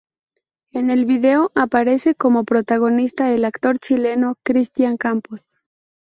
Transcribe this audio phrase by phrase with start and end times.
[0.71, 5.41] En el video aparece como protagonista el actor Chileno Cristian Campos.